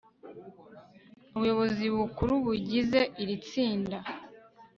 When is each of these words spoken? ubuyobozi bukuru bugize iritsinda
ubuyobozi 1.35 1.85
bukuru 1.95 2.33
bugize 2.45 3.01
iritsinda 3.21 3.97